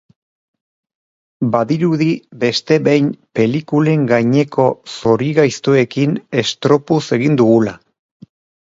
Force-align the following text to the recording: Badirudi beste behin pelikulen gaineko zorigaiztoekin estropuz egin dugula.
Badirudi 1.55 2.07
beste 2.45 2.79
behin 2.89 3.11
pelikulen 3.41 4.09
gaineko 4.13 4.69
zorigaiztoekin 4.97 6.21
estropuz 6.45 7.03
egin 7.21 7.43
dugula. 7.45 7.81